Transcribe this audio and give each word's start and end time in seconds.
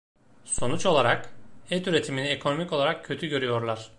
Sonuç 0.45 0.85
olarak, 0.85 1.29
et 1.71 1.87
üretimini 1.87 2.27
ekonomik 2.27 2.73
olarak 2.73 3.05
kötü 3.05 3.27
görüyorlar. 3.27 3.89